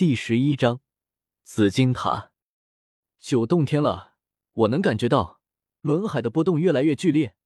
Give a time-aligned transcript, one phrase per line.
[0.00, 0.80] 第十一章
[1.42, 2.32] 紫金塔。
[3.18, 4.14] 九洞天了，
[4.54, 5.42] 我能感觉到
[5.82, 7.36] 轮海的波动越来越剧烈。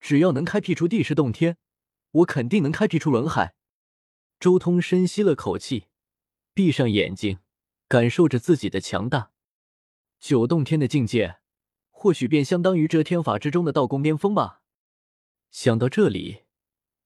[0.00, 1.58] 只要能开辟出第十洞天，
[2.10, 3.54] 我肯定能开辟出轮海。
[4.40, 5.86] 周通深吸了口气，
[6.52, 7.38] 闭上眼睛，
[7.86, 9.30] 感受着自己的强大。
[10.18, 11.36] 九洞天的境界，
[11.90, 14.62] 或许便相当于遮天法之中的道宫巅峰吧。
[15.52, 16.42] 想到这里，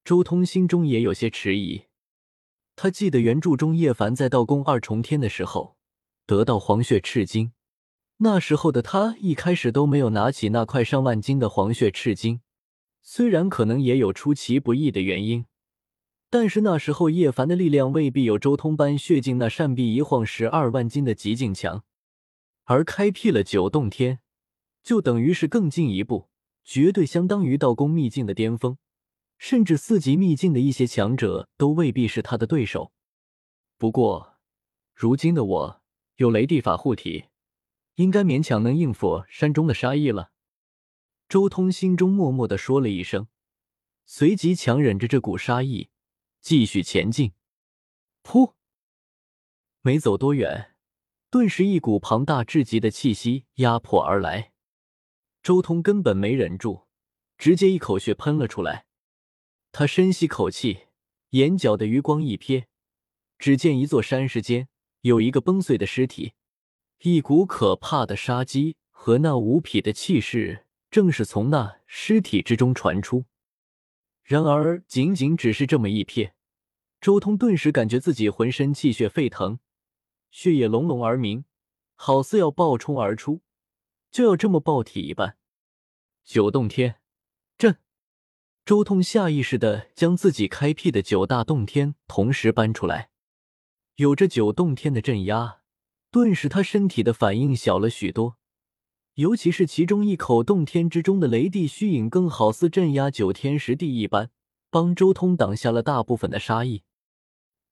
[0.03, 1.86] 周通心中也有些迟疑。
[2.77, 5.77] 他记得原著中叶凡在道宫二重天的时候
[6.27, 7.53] 得到黄血赤金，
[8.19, 12.43] 那时候的他一开始都没有拿起那块上万斤的黄血赤金。
[13.03, 15.47] 虽然可能也有出其不意的原因，
[16.29, 21.85] 但是那时候叶凡的力量未必有周通般血境那扇臂一晃十二万斤的极境强。
[22.65, 24.19] 而开辟了九洞天，
[24.83, 26.29] 就等于是更进一步，
[26.65, 28.77] 绝对相当于道宫秘境的巅峰，
[29.39, 32.93] 甚至四级秘境的一些强者都未必是他的对手。
[33.79, 34.39] 不过，
[34.95, 35.83] 如今的我
[36.17, 37.27] 有雷地法护体，
[37.97, 40.33] 应该勉强能应付山中的杀意了。
[41.29, 43.29] 周通心中默默的说了一声，
[44.05, 45.91] 随即强忍着这股杀意，
[46.41, 47.33] 继续前进。
[48.23, 48.55] 噗！
[49.83, 50.75] 没走多远。
[51.29, 54.53] 顿时，一股庞大至极的气息压迫而来，
[55.43, 56.87] 周通根本没忍住，
[57.37, 58.86] 直接一口血喷了出来。
[59.79, 60.87] 他深吸口气，
[61.33, 62.65] 眼角的余光一瞥，
[63.39, 64.69] 只见一座山石间
[65.03, 66.33] 有一个崩碎的尸体，
[67.03, 73.27] 一股可怕的杀机和那无匹的气势正是从那尸体之中传出。
[74.23, 76.31] 然而，仅仅只是这么一瞥，
[76.99, 79.59] 周通顿时感觉自己浑身气血沸腾。
[80.31, 81.45] 血液隆隆而鸣，
[81.95, 83.43] 好似要暴冲而出，
[84.11, 85.37] 就要这么爆体一般。
[86.25, 86.97] 九洞天，
[88.67, 93.11] 周通下意识的将自己开辟的九大洞天同时搬出来，
[93.95, 95.59] 有着九洞天的镇压，
[96.11, 98.39] 顿时他身体的反应小了许多。
[99.15, 104.31] 尤其是其中一口洞天之中的雷地虚影，更好似镇压九天十地一般，
[104.69, 106.83] 帮周通挡下了大部分的杀意。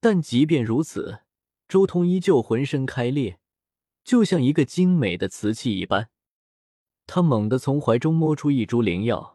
[0.01, 1.23] 但即便如此。
[1.67, 3.39] 周通依旧浑身开裂，
[4.05, 6.11] 就像一个精美的瓷器一般。
[7.07, 9.34] 他猛地从怀中摸出一株灵药，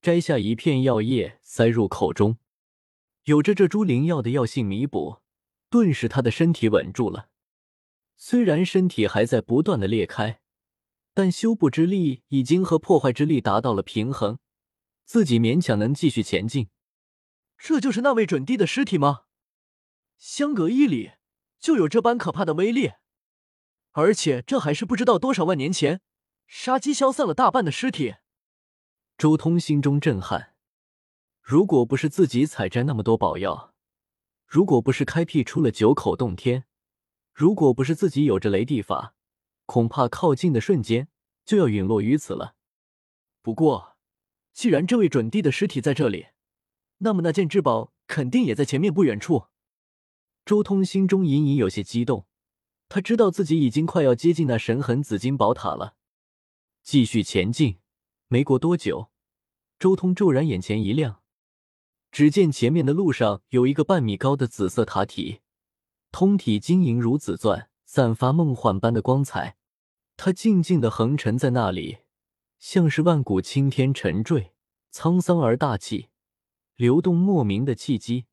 [0.00, 2.38] 摘下一片药叶塞入口中。
[3.24, 5.18] 有着这株灵药的药性弥补，
[5.68, 7.28] 顿时他的身体稳住了。
[8.16, 10.40] 虽然身体还在不断的裂开，
[11.12, 14.38] 但修补之力已经和破坏之力达到了平衡，
[15.04, 16.68] 自己勉强能继续前进。
[17.58, 19.24] 这就是那位准帝的尸体吗？
[20.18, 21.12] 相隔一里。
[21.58, 22.92] 就有这般可怕的威力，
[23.90, 26.00] 而且这还是不知道多少万年前
[26.46, 28.14] 杀机消散了大半的尸体。
[29.20, 30.54] 周通心中震撼，
[31.42, 33.74] 如果不是自己采摘那么多宝药，
[34.46, 36.64] 如果不是开辟出了九口洞天，
[37.34, 39.14] 如果不是自己有着雷地法，
[39.66, 41.08] 恐怕靠近的瞬间
[41.44, 42.54] 就要陨落于此了。
[43.42, 43.98] 不过，
[44.54, 46.28] 既然这位准帝的尸体在这里，
[47.00, 49.48] 那么那件至宝肯定也在前面不远处。
[50.46, 52.26] 周通心中隐隐有些激动，
[52.88, 55.96] 他知道自己已经快要接近那神痕紫金宝塔了。
[56.82, 57.80] 继续前进，
[58.28, 59.09] 没过多久，
[59.80, 61.22] 周通骤然眼前一亮，
[62.12, 65.40] 只见前面的路上有一个半米高的紫色塔体，
[66.12, 69.56] 通体晶莹如紫钻，散发梦幻般的光彩。
[70.18, 72.00] 它静静的横沉在那里，
[72.58, 74.52] 像是万古青天沉坠，
[74.92, 76.10] 沧桑而大气，
[76.76, 78.26] 流动莫名的气机。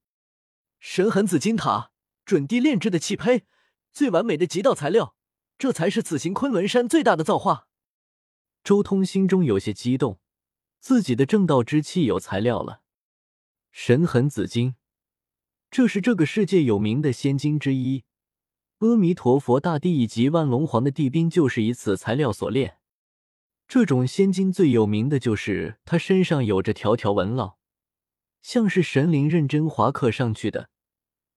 [0.82, 1.92] 神痕紫金塔。
[2.26, 3.46] 准地炼制的气胚，
[3.94, 5.16] 最完美的极道材料，
[5.58, 7.70] 这才是此行昆仑山最大的造化。
[8.66, 10.20] 周通心中有些激动，
[10.80, 12.82] 自己的正道之气有材料了。
[13.72, 14.76] 神痕紫金，
[15.70, 18.06] 这是这个世界有名的仙金之一，
[18.80, 22.78] 阿弥陀佛大帝以及万龙皇的帝兵就是以此材料所炼。
[23.68, 27.60] 这种仙金最有名的就是它身上有着条条纹络，
[28.42, 30.70] 像是神灵认真划刻上去的。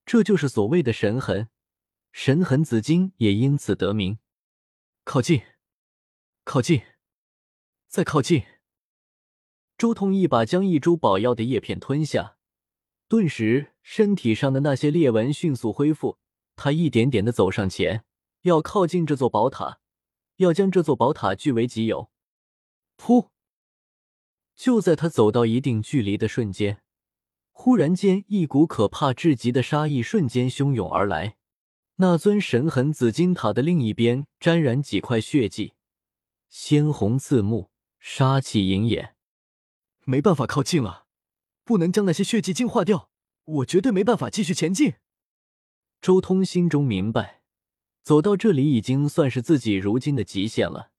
[0.06, 1.48] 这就是所谓的神痕，
[2.12, 4.18] 神痕紫金也因此得名。
[5.04, 5.42] 靠近，
[6.44, 6.82] 靠近，
[7.88, 8.44] 再靠近。
[9.80, 12.36] 周通一把将一株宝药的叶片吞下，
[13.08, 16.18] 顿时身体上的那些裂纹迅速恢复。
[16.54, 18.04] 他一点点的走上前，
[18.42, 19.80] 要靠近这座宝塔，
[20.36, 22.10] 要将这座宝塔据为己有。
[22.98, 23.28] 噗！
[24.54, 26.82] 就在他走到一定距离的瞬间。
[27.50, 31.38] 忽然间，一股可怕至极的杀意瞬间汹涌而来。
[31.96, 35.72] 那尊神痕紫金塔的另一边沾染几块血迹，
[36.50, 39.16] 鲜红刺目，杀气隐眼。
[40.04, 41.06] 没办法靠近了，
[41.64, 43.10] 不能将那些血迹净化掉，
[43.44, 44.94] 我绝对没办法继续前进。
[46.00, 47.42] 周通心中明白，
[48.02, 50.90] 走到这里已经算是自己如今的极限了。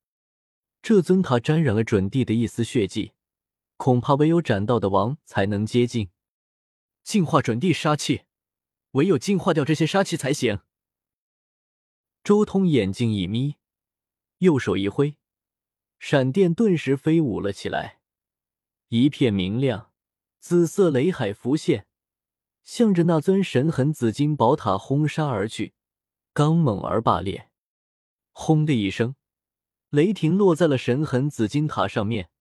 [0.82, 3.14] 这尊塔沾染了准帝的一丝血迹，
[3.78, 6.10] 恐怕唯有斩道的王才能接近。
[7.04, 8.22] 净化准帝杀气，
[8.92, 10.60] 唯有净化掉这些杀气才行。
[12.24, 13.56] 周通眼睛一眯，
[14.38, 15.18] 右手一挥，
[15.98, 18.01] 闪电顿时飞舞了起来，
[18.94, 19.94] 一片明亮，
[20.42, 21.88] 紫色雷海浮现。
[22.62, 25.74] 向着那尊神痕紫金宝塔轰杀而去，
[26.34, 27.50] 刚猛而霸烈。
[28.34, 29.16] 轰的一声，
[29.92, 32.32] 雷霆落在了神痕紫金塔上面。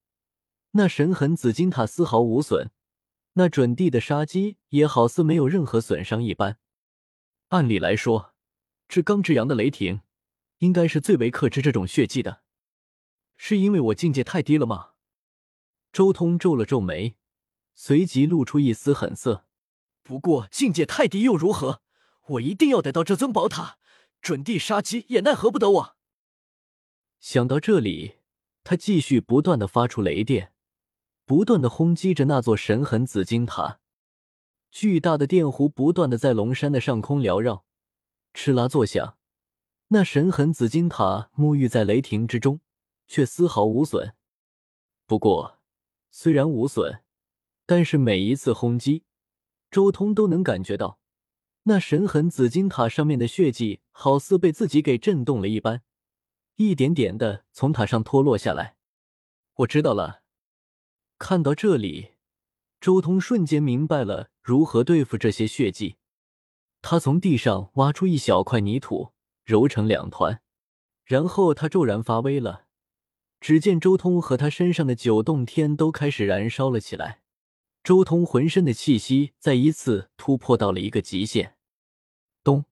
[0.71, 2.69] 那神痕紫金塔丝毫无损，
[3.35, 6.59] 那准帝的杀机也好似没有任何损伤一般。
[7.47, 8.33] 按理来说，
[8.89, 10.01] 至刚至阳的雷霆
[10.57, 12.41] 应该是最为克制这种血迹的，
[13.37, 14.90] 是因为我境界太低了吗？
[15.91, 17.15] 周通皱了皱眉，
[17.73, 19.45] 随即露出一丝狠色。
[20.03, 21.81] 不过境界太低又如何？
[22.27, 23.77] 我一定要得到这尊宝塔，
[24.21, 25.95] 准地杀机也奈何不得我。
[27.19, 28.17] 想到这里，
[28.63, 30.53] 他继续不断的发出雷电，
[31.25, 33.79] 不断的轰击着那座神痕紫金塔。
[34.71, 37.65] 巨大的电弧不断的在龙山的上空缭绕，
[38.33, 39.17] 哧啦作响。
[39.89, 42.61] 那神痕紫金塔沐浴在雷霆之中，
[43.07, 44.15] 却丝毫无损。
[45.05, 45.59] 不过，
[46.11, 47.01] 虽然无损，
[47.65, 49.05] 但是每一次轰击。
[49.71, 50.99] 周通都能感觉到，
[51.63, 55.81] 那神痕紫金塔上面的血迹好似被自己给震动了一般，
[56.57, 58.75] 一点点的从塔上脱落下来。
[59.55, 60.23] 我知道了。
[61.17, 62.15] 看到这里，
[62.81, 65.95] 周通瞬间明白了如何对付这些血迹。
[66.81, 69.13] 他从地上挖出一小块泥土，
[69.45, 70.41] 揉成两团，
[71.05, 72.65] 然后他骤然发威了。
[73.41, 77.21] 只见周通和他身上的九洞天都开始燃烧了起来。
[77.83, 81.55] 周通浑身的气息再一次突破到了一个极限。
[82.43, 82.65] 咚！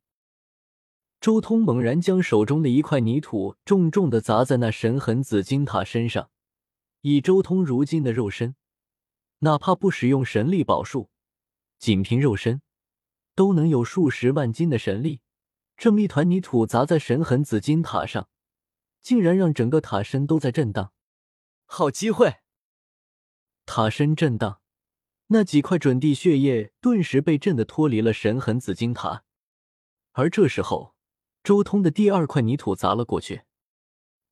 [1.19, 6.30] 周通猛然将手中的一块泥土重重的砸在那神痕紫金塔身上。
[7.01, 8.56] 以周通如今的肉身，
[9.39, 11.10] 哪怕不使用神力宝术，
[11.80, 12.62] 仅凭肉身
[13.33, 15.22] 都能有数十万斤的神力。
[15.75, 18.30] 这么一团泥土砸在神痕紫金塔上，
[19.01, 20.94] 竟然让整个塔身都在震荡。
[21.66, 22.38] 好机会！
[23.66, 24.62] 塔身震荡。
[25.28, 29.24] 那几块准地血液顿时被震得脱离了神痕紫金塔，
[30.13, 30.96] 而这时候，
[31.44, 33.44] 周通的第二块泥土砸了过去。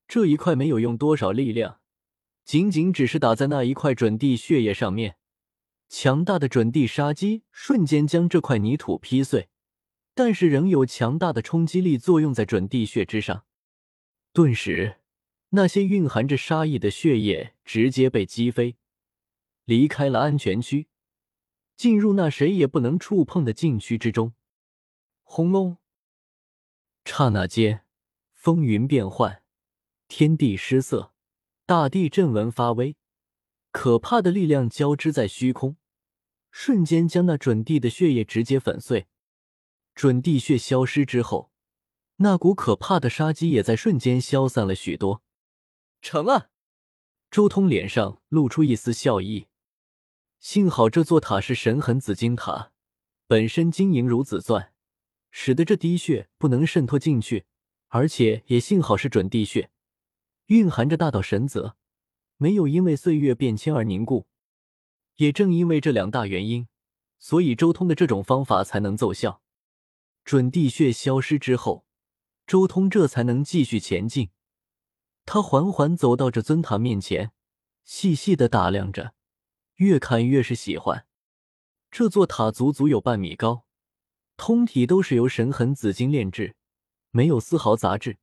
[0.07, 1.81] 这一块没有用多少力量，
[2.43, 5.17] 仅仅只是打在那一块准地血液上面，
[5.87, 9.49] 强大的准地杀机瞬间将这块泥土劈碎，
[10.15, 13.45] 但是仍有强大的冲击力作用在准地血之上，
[14.37, 14.97] 顿时，
[15.49, 18.77] 那些蕴含着杀意的血液直接被击飞。
[19.65, 20.89] 离开了安全区，
[21.75, 24.35] 进入那谁也不能触碰的禁区之中。
[25.23, 25.77] 轰隆！
[27.03, 27.83] 刹那间，
[28.31, 29.41] 风云变幻，
[30.07, 31.13] 天地失色，
[31.65, 32.95] 大地震纹发威，
[33.71, 35.77] 可怕的力量交织在虚空，
[36.51, 39.07] 瞬间将那准地的血液直接粉碎。
[39.95, 41.51] 准地血消失之后，
[42.17, 45.21] 那股可怕的杀机也在瞬间消散了许多。
[46.01, 46.49] 成了，
[47.29, 49.47] 周通脸上露出一丝笑意。
[50.39, 52.71] 幸好这座塔是神痕紫金塔，
[53.25, 54.73] 本身晶莹如紫钻，
[55.31, 57.45] 使得这滴血不能渗透进去，
[57.87, 59.71] 而且也幸好是准地血，
[60.47, 61.75] 蕴含着大道神泽，
[62.37, 64.27] 没有因为岁月变迁而凝固。
[65.15, 66.67] 也正因为这两大原因，
[67.17, 69.41] 所以周通的这种方法才能奏效。
[70.23, 71.86] 准地血消失之后，
[72.47, 74.29] 周通这才能继续前进。
[75.25, 77.33] 他缓缓走到这尊塔面前，
[77.83, 79.13] 细细的打量着。
[79.75, 81.05] 越看越是喜欢，
[81.91, 83.65] 这座塔足足有半米高，
[84.37, 86.55] 通体都是由神痕紫金炼制，
[87.11, 88.17] 没有丝毫杂质，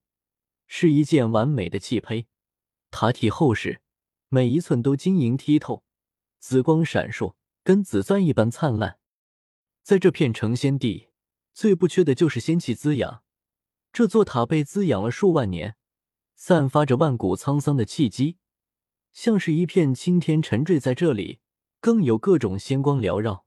[0.67, 2.27] 是一件完美的器胚。
[2.91, 3.83] 塔体厚实，
[4.31, 5.85] 每一寸都晶莹剔透，
[6.39, 8.99] 紫光闪烁，跟紫钻一般灿烂。
[9.83, 11.11] 在这片成仙地，
[11.53, 13.24] 最不缺的就是仙气滋养。
[13.95, 15.77] 这座塔被滋养了数万年，
[16.35, 18.39] 散发着万古沧桑的气机，
[19.13, 21.39] 像是一片青天沉坠在这里。
[21.81, 23.44] 更有各种仙光缭绕。